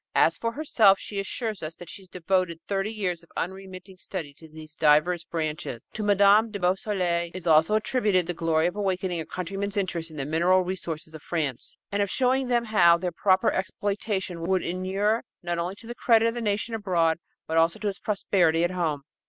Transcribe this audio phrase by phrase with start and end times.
[0.15, 4.49] As for herself, she assures us that she devoted thirty years of unremitting study to
[4.49, 5.83] these divers branches.
[5.93, 6.49] To Mme.
[6.49, 10.63] de Beausoleil is also attributed the glory of awakening her countrymen's interest in the mineral
[10.63, 15.75] resources of France, and of showing them how their proper exploitation would inure not only
[15.75, 19.03] to the credit of the nation abroad but also to its prosperity at home.